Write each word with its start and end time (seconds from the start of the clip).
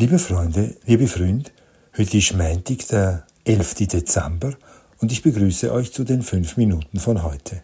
Liebe 0.00 0.20
Freunde, 0.20 0.76
liebe 0.86 1.08
Freund, 1.08 1.50
heute 1.96 2.18
ist 2.18 2.32
Montag, 2.32 2.86
der 2.86 3.26
11. 3.44 3.74
Dezember 3.88 4.52
und 5.00 5.10
ich 5.10 5.24
begrüße 5.24 5.72
euch 5.72 5.92
zu 5.92 6.04
den 6.04 6.22
fünf 6.22 6.56
Minuten 6.56 7.00
von 7.00 7.24
heute. 7.24 7.60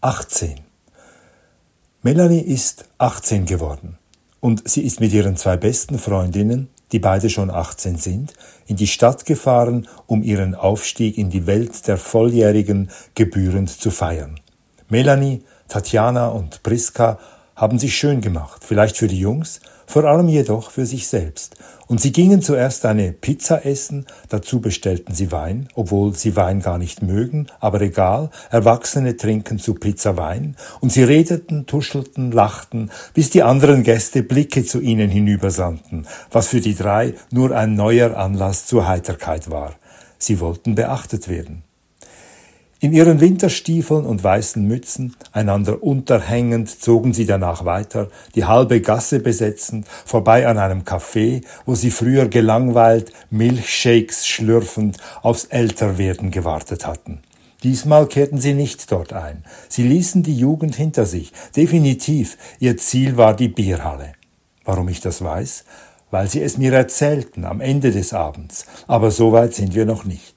18. 0.00 0.56
Melanie 2.02 2.40
ist 2.40 2.86
18 2.98 3.46
geworden 3.46 3.96
und 4.40 4.68
sie 4.68 4.82
ist 4.82 4.98
mit 4.98 5.12
ihren 5.12 5.36
zwei 5.36 5.56
besten 5.56 6.00
Freundinnen, 6.00 6.66
die 6.90 6.98
beide 6.98 7.30
schon 7.30 7.52
18 7.52 7.96
sind, 7.96 8.34
in 8.66 8.74
die 8.74 8.88
Stadt 8.88 9.24
gefahren, 9.24 9.86
um 10.08 10.24
ihren 10.24 10.56
Aufstieg 10.56 11.16
in 11.16 11.30
die 11.30 11.46
Welt 11.46 11.86
der 11.86 11.96
Volljährigen 11.96 12.90
gebührend 13.14 13.70
zu 13.70 13.92
feiern. 13.92 14.40
Melanie, 14.88 15.44
Tatjana 15.68 16.26
und 16.26 16.64
Priska 16.64 17.20
haben 17.56 17.78
sich 17.78 17.96
schön 17.96 18.20
gemacht, 18.20 18.62
vielleicht 18.64 18.96
für 18.96 19.08
die 19.08 19.18
Jungs, 19.18 19.60
vor 19.86 20.04
allem 20.04 20.28
jedoch 20.28 20.70
für 20.70 20.84
sich 20.84 21.08
selbst. 21.08 21.56
Und 21.86 22.00
sie 22.00 22.12
gingen 22.12 22.42
zuerst 22.42 22.84
eine 22.84 23.12
Pizza 23.12 23.64
essen, 23.64 24.06
dazu 24.28 24.60
bestellten 24.60 25.14
sie 25.14 25.32
Wein, 25.32 25.68
obwohl 25.74 26.14
sie 26.14 26.36
Wein 26.36 26.60
gar 26.60 26.78
nicht 26.78 27.02
mögen, 27.02 27.46
aber 27.60 27.80
egal, 27.80 28.30
Erwachsene 28.50 29.16
trinken 29.16 29.58
zu 29.58 29.74
Pizza 29.74 30.16
Wein, 30.16 30.56
und 30.80 30.92
sie 30.92 31.04
redeten, 31.04 31.66
tuschelten, 31.66 32.30
lachten, 32.32 32.90
bis 33.14 33.30
die 33.30 33.42
anderen 33.42 33.84
Gäste 33.84 34.22
Blicke 34.22 34.64
zu 34.64 34.80
ihnen 34.80 35.08
hinübersandten, 35.08 36.06
was 36.30 36.48
für 36.48 36.60
die 36.60 36.74
drei 36.74 37.14
nur 37.30 37.56
ein 37.56 37.74
neuer 37.74 38.16
Anlass 38.16 38.66
zur 38.66 38.86
Heiterkeit 38.86 39.50
war. 39.50 39.74
Sie 40.18 40.40
wollten 40.40 40.74
beachtet 40.74 41.28
werden. 41.28 41.62
In 42.86 42.92
ihren 42.92 43.20
Winterstiefeln 43.20 44.06
und 44.06 44.22
weißen 44.22 44.64
Mützen, 44.64 45.16
einander 45.32 45.82
unterhängend, 45.82 46.70
zogen 46.70 47.12
sie 47.12 47.26
danach 47.26 47.64
weiter, 47.64 48.10
die 48.36 48.44
halbe 48.44 48.80
Gasse 48.80 49.18
besetzend, 49.18 49.88
vorbei 50.04 50.46
an 50.46 50.56
einem 50.56 50.82
Café, 50.82 51.42
wo 51.64 51.74
sie 51.74 51.90
früher 51.90 52.28
gelangweilt, 52.28 53.10
Milchshakes 53.28 54.28
schlürfend, 54.28 54.98
aufs 55.22 55.46
Älterwerden 55.46 56.30
gewartet 56.30 56.86
hatten. 56.86 57.22
Diesmal 57.64 58.06
kehrten 58.06 58.38
sie 58.38 58.54
nicht 58.54 58.92
dort 58.92 59.12
ein. 59.12 59.42
Sie 59.68 59.82
ließen 59.82 60.22
die 60.22 60.36
Jugend 60.36 60.76
hinter 60.76 61.06
sich. 61.06 61.32
Definitiv, 61.56 62.38
ihr 62.60 62.76
Ziel 62.76 63.16
war 63.16 63.34
die 63.34 63.48
Bierhalle. 63.48 64.12
Warum 64.64 64.88
ich 64.90 65.00
das 65.00 65.22
weiß? 65.22 65.64
Weil 66.12 66.30
sie 66.30 66.40
es 66.40 66.56
mir 66.56 66.72
erzählten 66.72 67.46
am 67.46 67.60
Ende 67.60 67.90
des 67.90 68.12
Abends. 68.12 68.64
Aber 68.86 69.10
so 69.10 69.32
weit 69.32 69.54
sind 69.54 69.74
wir 69.74 69.86
noch 69.86 70.04
nicht. 70.04 70.35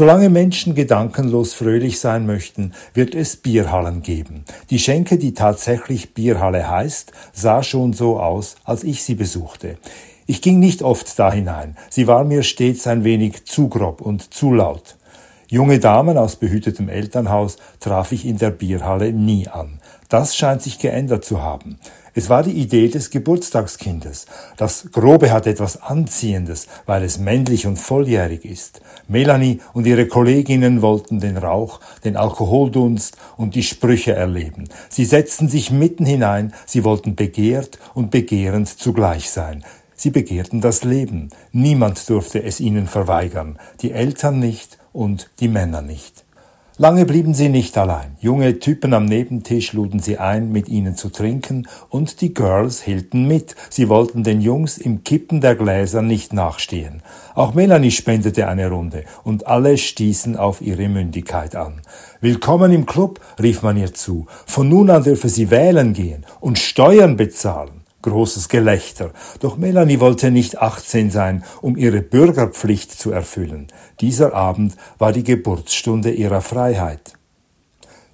Solange 0.00 0.30
Menschen 0.30 0.74
gedankenlos 0.74 1.52
fröhlich 1.52 2.00
sein 2.00 2.24
möchten, 2.24 2.72
wird 2.94 3.14
es 3.14 3.36
Bierhallen 3.36 4.00
geben. 4.00 4.46
Die 4.70 4.78
Schenke, 4.78 5.18
die 5.18 5.34
tatsächlich 5.34 6.14
Bierhalle 6.14 6.70
heißt, 6.70 7.12
sah 7.34 7.62
schon 7.62 7.92
so 7.92 8.18
aus, 8.18 8.56
als 8.64 8.82
ich 8.82 9.02
sie 9.02 9.14
besuchte. 9.14 9.76
Ich 10.24 10.40
ging 10.40 10.58
nicht 10.58 10.82
oft 10.82 11.18
da 11.18 11.30
hinein, 11.30 11.76
sie 11.90 12.06
war 12.06 12.24
mir 12.24 12.44
stets 12.44 12.86
ein 12.86 13.04
wenig 13.04 13.44
zu 13.44 13.68
grob 13.68 14.00
und 14.00 14.32
zu 14.32 14.54
laut. 14.54 14.96
Junge 15.48 15.80
Damen 15.80 16.16
aus 16.16 16.36
behütetem 16.36 16.88
Elternhaus 16.88 17.58
traf 17.78 18.12
ich 18.12 18.24
in 18.24 18.38
der 18.38 18.52
Bierhalle 18.52 19.12
nie 19.12 19.48
an. 19.48 19.80
Das 20.10 20.36
scheint 20.36 20.60
sich 20.60 20.80
geändert 20.80 21.24
zu 21.24 21.40
haben. 21.40 21.78
Es 22.14 22.28
war 22.28 22.42
die 22.42 22.50
Idee 22.50 22.88
des 22.88 23.10
Geburtstagskindes. 23.10 24.26
Das 24.56 24.88
Grobe 24.90 25.30
hat 25.30 25.46
etwas 25.46 25.80
Anziehendes, 25.80 26.66
weil 26.84 27.04
es 27.04 27.20
männlich 27.20 27.68
und 27.68 27.76
volljährig 27.76 28.44
ist. 28.44 28.80
Melanie 29.06 29.60
und 29.72 29.86
ihre 29.86 30.08
Kolleginnen 30.08 30.82
wollten 30.82 31.20
den 31.20 31.36
Rauch, 31.36 31.78
den 32.04 32.16
Alkoholdunst 32.16 33.16
und 33.36 33.54
die 33.54 33.62
Sprüche 33.62 34.12
erleben. 34.12 34.64
Sie 34.88 35.04
setzten 35.04 35.48
sich 35.48 35.70
mitten 35.70 36.04
hinein, 36.04 36.54
sie 36.66 36.82
wollten 36.82 37.14
begehrt 37.14 37.78
und 37.94 38.10
begehrend 38.10 38.68
zugleich 38.68 39.30
sein. 39.30 39.64
Sie 39.94 40.10
begehrten 40.10 40.60
das 40.60 40.82
Leben. 40.82 41.28
Niemand 41.52 42.10
durfte 42.10 42.42
es 42.42 42.58
ihnen 42.58 42.88
verweigern, 42.88 43.60
die 43.80 43.92
Eltern 43.92 44.40
nicht 44.40 44.78
und 44.92 45.30
die 45.38 45.48
Männer 45.48 45.82
nicht. 45.82 46.24
Lange 46.80 47.04
blieben 47.04 47.34
sie 47.34 47.50
nicht 47.50 47.76
allein. 47.76 48.16
Junge 48.20 48.58
Typen 48.58 48.94
am 48.94 49.04
Nebentisch 49.04 49.74
luden 49.74 50.00
sie 50.00 50.16
ein, 50.16 50.50
mit 50.50 50.70
ihnen 50.70 50.96
zu 50.96 51.10
trinken, 51.10 51.68
und 51.90 52.22
die 52.22 52.32
Girls 52.32 52.80
hielten 52.80 53.28
mit. 53.28 53.54
Sie 53.68 53.90
wollten 53.90 54.24
den 54.24 54.40
Jungs 54.40 54.78
im 54.78 55.04
Kippen 55.04 55.42
der 55.42 55.56
Gläser 55.56 56.00
nicht 56.00 56.32
nachstehen. 56.32 57.02
Auch 57.34 57.52
Melanie 57.52 57.90
spendete 57.90 58.48
eine 58.48 58.70
Runde, 58.70 59.04
und 59.24 59.46
alle 59.46 59.76
stießen 59.76 60.36
auf 60.36 60.62
ihre 60.62 60.88
Mündigkeit 60.88 61.54
an. 61.54 61.82
Willkommen 62.22 62.72
im 62.72 62.86
Club, 62.86 63.20
rief 63.38 63.60
man 63.60 63.76
ihr 63.76 63.92
zu. 63.92 64.24
Von 64.46 64.70
nun 64.70 64.88
an 64.88 65.04
dürfe 65.04 65.28
sie 65.28 65.50
wählen 65.50 65.92
gehen 65.92 66.24
und 66.40 66.58
Steuern 66.58 67.18
bezahlen. 67.18 67.79
Großes 68.02 68.48
Gelächter. 68.48 69.10
Doch 69.40 69.58
Melanie 69.58 70.00
wollte 70.00 70.30
nicht 70.30 70.62
18 70.62 71.10
sein, 71.10 71.44
um 71.60 71.76
ihre 71.76 72.00
Bürgerpflicht 72.00 72.92
zu 72.92 73.10
erfüllen. 73.10 73.68
Dieser 74.00 74.34
Abend 74.34 74.76
war 74.98 75.12
die 75.12 75.24
Geburtsstunde 75.24 76.10
ihrer 76.10 76.40
Freiheit. 76.40 77.12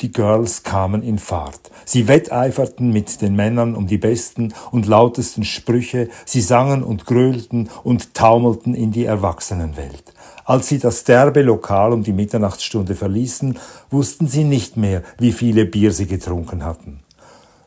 Die 0.00 0.10
Girls 0.10 0.62
kamen 0.64 1.02
in 1.02 1.18
Fahrt. 1.18 1.70
Sie 1.84 2.08
wetteiferten 2.08 2.92
mit 2.92 3.22
den 3.22 3.36
Männern 3.36 3.76
um 3.76 3.86
die 3.86 3.98
besten 3.98 4.52
und 4.70 4.86
lautesten 4.86 5.44
Sprüche, 5.44 6.08
sie 6.26 6.40
sangen 6.40 6.82
und 6.82 7.06
grölten 7.06 7.68
und 7.84 8.14
taumelten 8.14 8.74
in 8.74 8.90
die 8.90 9.04
Erwachsenenwelt. 9.04 10.12
Als 10.44 10.68
sie 10.68 10.80
das 10.80 11.04
derbe 11.04 11.42
Lokal 11.42 11.92
um 11.92 12.02
die 12.02 12.12
Mitternachtsstunde 12.12 12.96
verließen, 12.96 13.58
wussten 13.90 14.26
sie 14.26 14.42
nicht 14.44 14.76
mehr, 14.76 15.02
wie 15.18 15.32
viele 15.32 15.66
Bier 15.66 15.92
sie 15.92 16.06
getrunken 16.06 16.64
hatten. 16.64 17.00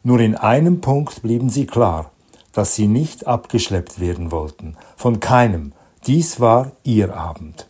Nur 0.05 0.19
in 0.19 0.35
einem 0.35 0.81
Punkt 0.81 1.23
blieben 1.23 1.49
sie 1.49 1.65
klar, 1.65 2.11
dass 2.53 2.75
sie 2.75 2.87
nicht 2.87 3.25
abgeschleppt 3.25 3.99
werden 3.99 4.31
wollten, 4.31 4.77
von 4.95 5.19
keinem. 5.19 5.73
Dies 6.05 6.39
war 6.39 6.73
ihr 6.83 7.17
Abend. 7.17 7.67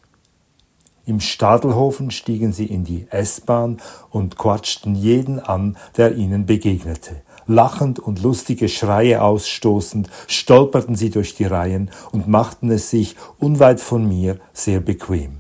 Im 1.06 1.22
Stadelhofen 1.22 2.12
stiegen 2.12 2.52
sie 2.52 2.66
in 2.66 2.84
die 2.84 3.08
S-Bahn 3.10 3.78
und 4.10 4.38
quatschten 4.38 4.96
jeden 4.96 5.40
an, 5.40 5.78
der 5.96 6.18
ihnen 6.18 6.46
begegnete. 6.46 7.22
Lachend 7.48 8.00
und 8.00 8.22
lustige 8.22 8.68
Schreie 8.68 9.22
ausstoßend, 9.22 10.10
stolperten 10.28 10.96
sie 10.96 11.12
durch 11.12 11.36
die 11.36 11.46
Reihen 11.46 11.90
und 12.12 12.28
machten 12.28 12.70
es 12.70 12.90
sich 12.90 13.16
unweit 13.40 13.80
von 13.80 14.06
mir 14.06 14.40
sehr 14.52 14.82
bequem. 14.82 15.40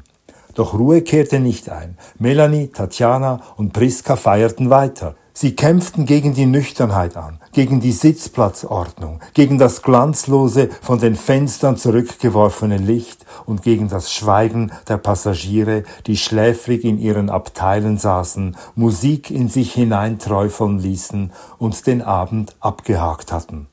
Doch 0.54 0.74
Ruhe 0.74 1.02
kehrte 1.02 1.42
nicht 1.42 1.68
ein. 1.68 1.98
Melanie, 2.20 2.68
Tatjana 2.68 3.42
und 3.58 3.74
Priska 3.74 4.16
feierten 4.16 4.70
weiter. 4.70 5.18
Sie 5.38 5.53
kämpften 5.53 6.06
gegen 6.06 6.34
die 6.34 6.46
Nüchternheit 6.46 7.18
an, 7.18 7.40
gegen 7.51 7.81
die 7.81 7.91
Sitzplatzordnung, 7.91 9.19
gegen 9.34 9.57
das 9.57 9.81
glanzlose, 9.81 10.69
von 10.81 11.00
den 11.00 11.16
Fenstern 11.16 11.75
zurückgeworfene 11.75 12.78
Licht 12.78 13.25
und 13.46 13.62
gegen 13.62 13.90
das 13.90 14.13
Schweigen 14.13 14.72
der 14.88 14.96
Passagiere, 14.96 15.84
die 16.07 16.16
schläfrig 16.16 16.85
in 16.85 16.97
ihren 16.97 17.29
Abteilen 17.29 17.97
saßen, 17.97 18.56
Musik 18.75 19.29
in 19.29 19.50
sich 19.50 19.73
hineinträufeln 19.73 20.79
ließen 20.79 21.34
und 21.57 21.85
den 21.85 22.02
Abend 22.02 22.56
abgehakt 22.62 23.34
hatten. 23.34 23.67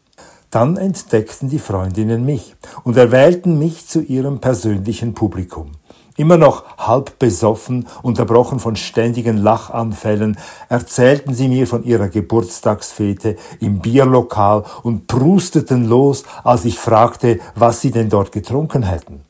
Dann 0.51 0.77
entdeckten 0.77 1.49
die 1.49 1.61
Freundinnen 1.61 2.25
mich 2.25 2.57
und 2.83 2.97
erwählten 2.97 3.61
mich 3.61 3.87
zu 3.87 4.03
ihrem 4.03 4.41
persönlichen 4.41 5.15
Publikum. 5.15 5.71
Immer 6.17 6.37
noch 6.37 6.65
halb 6.77 7.19
besoffen, 7.19 7.87
unterbrochen 8.03 8.59
von 8.59 8.77
ständigen 8.77 9.39
Lachanfällen, 9.39 10.37
erzählten 10.69 11.35
sie 11.35 11.49
mir 11.49 11.67
von 11.67 11.85
ihrer 11.85 12.09
Geburtstagsfete 12.09 13.37
im 13.61 13.79
Bierlokal 13.79 14.65
und 14.83 15.07
prusteten 15.07 15.89
los, 15.89 16.25
als 16.45 16.67
ich 16.67 16.79
fragte, 16.79 17.41
was 17.55 17.81
sie 17.81 17.91
denn 17.91 18.11
dort 18.11 18.31
getrunken 18.31 18.83
hätten. 18.83 19.23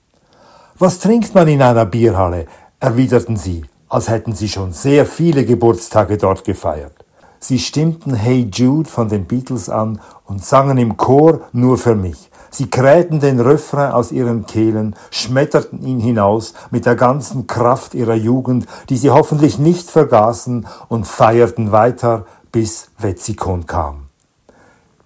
Was 0.76 0.98
trinkt 0.98 1.34
man 1.34 1.46
in 1.46 1.62
einer 1.62 1.86
Bierhalle? 1.86 2.46
erwiderten 2.80 3.36
sie, 3.36 3.64
als 3.88 4.08
hätten 4.08 4.32
sie 4.32 4.48
schon 4.48 4.72
sehr 4.72 5.06
viele 5.06 5.44
Geburtstage 5.44 6.18
dort 6.18 6.42
gefeiert. 6.42 7.04
Sie 7.38 7.60
stimmten 7.60 8.14
Hey 8.14 8.48
Jude 8.52 8.90
von 8.90 9.08
den 9.08 9.26
Beatles 9.26 9.68
an 9.68 10.00
und 10.24 10.44
sangen 10.44 10.78
im 10.78 10.96
Chor 10.96 11.42
nur 11.52 11.78
für 11.78 11.94
mich. 11.94 12.31
Sie 12.52 12.68
krähten 12.68 13.18
den 13.18 13.40
Refrain 13.40 13.92
aus 13.92 14.12
ihren 14.12 14.44
Kehlen, 14.44 14.94
schmetterten 15.10 15.82
ihn 15.82 15.98
hinaus 15.98 16.52
mit 16.70 16.84
der 16.84 16.96
ganzen 16.96 17.46
Kraft 17.46 17.94
ihrer 17.94 18.14
Jugend, 18.14 18.66
die 18.90 18.98
sie 18.98 19.10
hoffentlich 19.10 19.58
nicht 19.58 19.90
vergaßen, 19.90 20.66
und 20.88 21.06
feierten 21.06 21.72
weiter, 21.72 22.26
bis 22.52 22.90
Wetzikon 22.98 23.66
kam. 23.66 24.08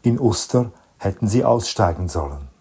In 0.03 0.19
Uster 0.19 0.73
hätten 0.99 1.29
sie 1.29 1.45
aussteigen 1.45 2.09
sollen. 2.09 2.56